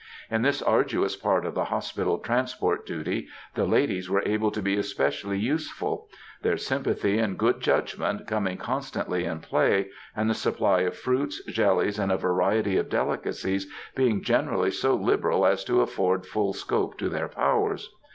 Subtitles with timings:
[0.31, 4.75] In this arduous part of the Hospital Transport duty, the ladies were able to be
[4.75, 6.07] especially useful;
[6.41, 11.99] their sympathy and good judgment coming constantly in play, and the supply of fruits, jellies,
[11.99, 17.07] and a variety of delicacies being generally so liberal as to afford full scope to
[17.07, 17.91] their powers.